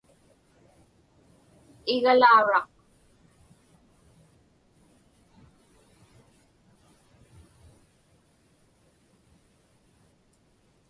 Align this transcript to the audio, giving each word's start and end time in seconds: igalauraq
igalauraq 1.95 2.65